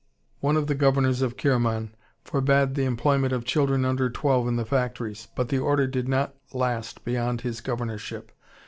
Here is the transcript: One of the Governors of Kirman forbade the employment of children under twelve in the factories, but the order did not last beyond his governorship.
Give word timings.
One 0.39 0.57
of 0.57 0.65
the 0.65 0.73
Governors 0.73 1.21
of 1.21 1.37
Kirman 1.37 1.91
forbade 2.25 2.73
the 2.73 2.85
employment 2.85 3.33
of 3.33 3.45
children 3.45 3.85
under 3.85 4.09
twelve 4.09 4.47
in 4.47 4.55
the 4.55 4.65
factories, 4.65 5.27
but 5.35 5.49
the 5.49 5.59
order 5.59 5.85
did 5.85 6.07
not 6.09 6.33
last 6.53 7.05
beyond 7.05 7.41
his 7.41 7.61
governorship. 7.61 8.31